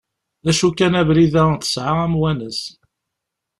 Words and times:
D 0.45 0.47
acu 0.51 0.69
kan 0.77 0.93
abrid-a 1.01 1.43
tesɛa 1.61 1.93
amwanes. 2.05 2.59